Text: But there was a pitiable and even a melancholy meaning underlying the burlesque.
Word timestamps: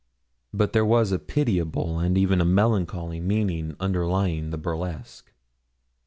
But 0.51 0.73
there 0.73 0.83
was 0.83 1.11
a 1.11 1.19
pitiable 1.19 1.99
and 1.99 2.17
even 2.17 2.41
a 2.41 2.43
melancholy 2.43 3.19
meaning 3.19 3.75
underlying 3.79 4.49
the 4.49 4.57
burlesque. 4.57 5.31